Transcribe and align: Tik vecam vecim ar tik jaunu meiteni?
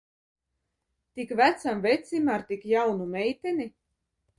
Tik 1.13 1.29
vecam 1.39 1.77
vecim 1.85 2.25
ar 2.33 2.41
tik 2.49 2.61
jaunu 2.71 3.07
meiteni? 3.13 3.67